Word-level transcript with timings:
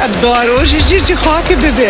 adoro. 0.00 0.60
Hoje 0.60 0.78
é 0.78 0.80
dia 0.80 1.00
de 1.00 1.12
rock, 1.12 1.54
bebê. 1.56 1.88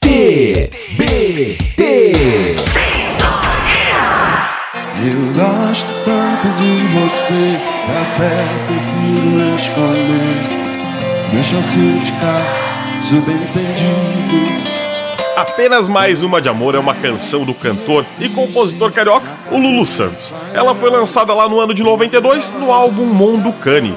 T, 0.00 0.70
B, 0.98 1.58
T. 1.76 2.56
Eu 4.98 5.32
gosto 5.34 5.86
tanto 6.04 6.48
de 6.56 6.86
você 6.88 7.60
que 7.86 7.92
até 7.92 8.44
prefiro 8.66 9.54
esconder. 9.54 11.30
Deixa 11.32 11.58
assim 11.58 12.00
ficar 12.00 13.00
subentendido. 13.00 14.66
Apenas 15.36 15.86
Mais 15.86 16.22
Uma 16.22 16.40
de 16.40 16.48
Amor 16.48 16.74
é 16.74 16.78
uma 16.78 16.94
canção 16.94 17.44
do 17.44 17.52
cantor 17.52 18.06
e 18.18 18.28
compositor 18.28 18.90
carioca, 18.90 19.30
o 19.50 19.58
Lulu 19.58 19.84
Santos. 19.84 20.32
Ela 20.54 20.74
foi 20.74 20.90
lançada 20.90 21.32
lá 21.34 21.46
no 21.46 21.60
ano 21.60 21.74
de 21.74 21.82
92 21.82 22.50
no 22.58 22.72
álbum 22.72 23.04
Mundo 23.04 23.52
Cane. 23.52 23.94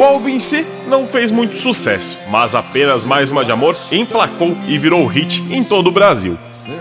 O 0.00 0.02
álbum 0.02 0.30
em 0.30 0.38
si 0.38 0.66
não 0.86 1.04
fez 1.04 1.30
muito 1.30 1.56
sucesso, 1.56 2.16
mas 2.30 2.54
apenas 2.54 3.04
Mais 3.04 3.30
Uma 3.30 3.44
de 3.44 3.52
Amor 3.52 3.76
emplacou 3.92 4.56
e 4.66 4.78
virou 4.78 5.04
hit 5.04 5.44
em 5.50 5.62
todo 5.62 5.88
o 5.88 5.92
Brasil. 5.92 6.38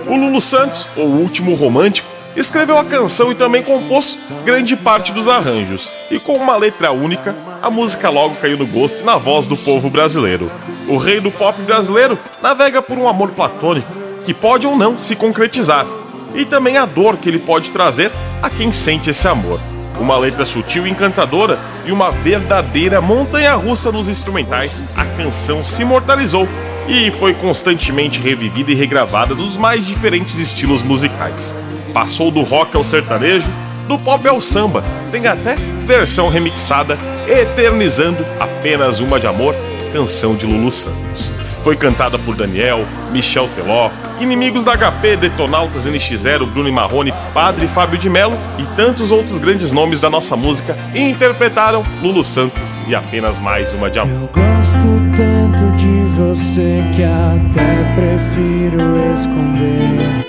O 0.07 0.15
Lulu 0.15 0.39
Santos, 0.39 0.87
o 0.95 1.01
último 1.01 1.53
romântico, 1.53 2.07
escreveu 2.33 2.79
a 2.79 2.85
canção 2.85 3.29
e 3.29 3.35
também 3.35 3.61
compôs 3.61 4.17
grande 4.45 4.73
parte 4.77 5.11
dos 5.11 5.27
arranjos, 5.27 5.91
e 6.09 6.17
com 6.17 6.37
uma 6.37 6.55
letra 6.55 6.93
única, 6.93 7.35
a 7.61 7.69
música 7.69 8.09
logo 8.09 8.35
caiu 8.35 8.57
no 8.57 8.65
gosto 8.65 9.01
e 9.01 9.03
na 9.03 9.17
voz 9.17 9.47
do 9.47 9.57
povo 9.57 9.89
brasileiro. 9.89 10.49
O 10.87 10.95
rei 10.95 11.19
do 11.19 11.29
pop 11.29 11.61
brasileiro 11.63 12.17
navega 12.41 12.81
por 12.81 12.97
um 12.97 13.05
amor 13.05 13.31
platônico 13.31 13.91
que 14.23 14.33
pode 14.33 14.65
ou 14.65 14.77
não 14.77 14.97
se 14.97 15.13
concretizar, 15.17 15.85
e 16.33 16.45
também 16.45 16.77
a 16.77 16.85
dor 16.85 17.17
que 17.17 17.27
ele 17.27 17.39
pode 17.39 17.69
trazer 17.71 18.13
a 18.41 18.49
quem 18.49 18.71
sente 18.71 19.09
esse 19.09 19.27
amor. 19.27 19.59
Uma 19.99 20.17
letra 20.17 20.45
sutil 20.45 20.87
e 20.87 20.89
encantadora 20.89 21.59
e 21.85 21.91
uma 21.91 22.11
verdadeira 22.11 23.01
montanha 23.01 23.53
russa 23.55 23.91
nos 23.91 24.07
instrumentais, 24.07 24.97
a 24.97 25.05
canção 25.05 25.63
se 25.63 25.81
imortalizou 25.81 26.47
e 26.87 27.11
foi 27.11 27.33
constantemente 27.33 28.19
revivida 28.19 28.71
e 28.71 28.75
regravada 28.75 29.35
nos 29.35 29.57
mais 29.57 29.85
diferentes 29.85 30.39
estilos 30.39 30.81
musicais. 30.81 31.53
Passou 31.93 32.31
do 32.31 32.41
rock 32.41 32.75
ao 32.75 32.83
sertanejo, 32.83 33.49
do 33.87 33.99
pop 33.99 34.27
ao 34.27 34.41
samba, 34.41 34.83
tem 35.11 35.27
até 35.27 35.55
versão 35.85 36.29
remixada, 36.29 36.97
eternizando 37.27 38.25
apenas 38.39 38.99
uma 38.99 39.19
de 39.19 39.27
amor, 39.27 39.55
canção 39.91 40.35
de 40.35 40.45
Lulu 40.45 40.71
Santos. 40.71 41.33
Foi 41.69 41.77
cantada 41.77 42.17
por 42.17 42.35
Daniel, 42.35 42.83
Michel 43.11 43.47
Teló, 43.53 43.91
inimigos 44.19 44.63
da 44.63 44.75
HP, 44.75 45.17
Detonautas 45.17 45.85
NX0, 45.85 46.47
Bruno 46.47 46.73
Marrone, 46.73 47.13
Padre 47.31 47.67
Fábio 47.67 47.95
de 47.95 48.09
Mello 48.09 48.35
e 48.57 48.63
tantos 48.75 49.11
outros 49.11 49.37
grandes 49.37 49.71
nomes 49.71 50.01
da 50.01 50.09
nossa 50.09 50.35
música 50.35 50.75
interpretaram 50.95 51.85
Lulu 52.01 52.23
Santos 52.23 52.75
e 52.87 52.95
apenas 52.95 53.37
mais 53.37 53.71
uma 53.71 53.87
de 53.87 53.99
amor. 53.99 54.19
Eu 54.19 54.29
gosto 54.33 54.79
tanto 55.15 55.71
de 55.77 56.05
você 56.17 56.83
que 56.91 57.03
até 57.03 57.83
prefiro 57.93 59.13
esconder. 59.13 60.25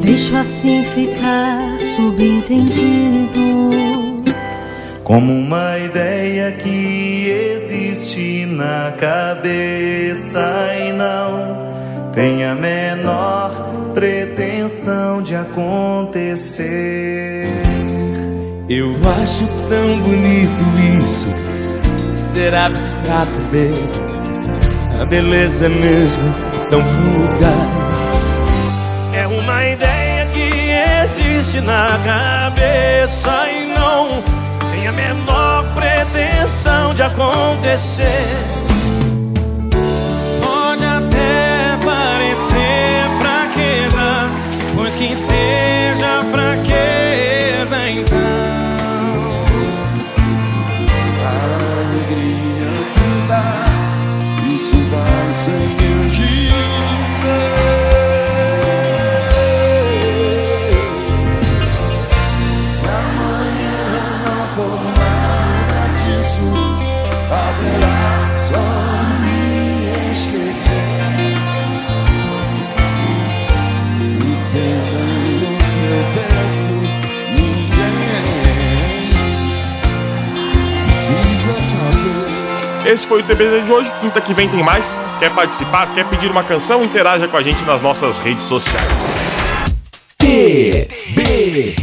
Deixo 0.00 0.34
assim 0.34 0.82
ficar 0.82 1.78
subentendido. 1.78 3.89
Como 5.10 5.32
uma 5.32 5.76
ideia 5.76 6.52
que 6.52 7.28
existe 7.28 8.46
na 8.46 8.92
cabeça 8.96 10.38
e 10.78 10.92
não 10.92 12.12
tem 12.12 12.44
a 12.44 12.54
menor 12.54 13.50
pretensão 13.92 15.20
de 15.20 15.34
acontecer. 15.34 16.64
Eu 18.68 18.94
acho 19.20 19.48
tão 19.68 19.98
bonito 19.98 20.62
isso, 21.02 21.26
ser 22.14 22.54
abstrato, 22.54 23.32
bem. 23.50 23.74
A 25.02 25.04
beleza 25.04 25.66
é 25.66 25.70
mesmo 25.70 26.32
tão 26.70 26.84
fugaz. 26.86 28.40
É 29.12 29.26
uma 29.26 29.66
ideia 29.66 30.26
que 30.26 30.70
existe 31.02 31.60
na 31.62 31.98
cabeça 32.04 33.50
e 33.50 33.74
não 33.74 34.39
acontecer. 37.10 38.06
Pode 40.42 40.84
até 40.84 41.76
parecer 41.84 43.08
fraqueza, 43.20 44.30
pois 44.74 44.94
quem 44.94 45.14
seja 45.14 46.24
fraqueza 46.30 47.90
então. 47.90 48.18
A 51.24 51.28
alegria 51.80 52.72
que 52.94 53.08
dá, 53.28 53.66
isso 54.54 54.76
vai 54.90 55.32
sem 55.32 55.54
eu 55.54 56.08
dizer. 56.08 56.30
Se 62.66 62.86
amanhã 62.86 63.78
não 64.24 64.42
for 64.54 64.80
nada 64.96 65.80
disso, 65.96 66.48
só 68.36 68.58
me 69.20 70.12
esquecer. 70.12 70.72
Ninguém 77.34 77.70
precisa 80.84 81.60
saber. 81.60 82.90
Esse 82.92 83.06
foi 83.06 83.20
o 83.20 83.22
TBT 83.22 83.62
de 83.62 83.72
hoje. 83.72 83.92
Quinta 84.00 84.20
que 84.20 84.34
vem 84.34 84.48
tem 84.48 84.64
mais. 84.64 84.96
Quer 85.20 85.30
participar? 85.30 85.94
Quer 85.94 86.06
pedir 86.06 86.30
uma 86.30 86.42
canção? 86.42 86.82
Interaja 86.84 87.28
com 87.28 87.36
a 87.36 87.42
gente 87.42 87.64
nas 87.64 87.80
nossas 87.82 88.18
redes 88.18 88.44
sociais. 88.46 89.08
T, 90.18 90.88
B, 91.14 91.76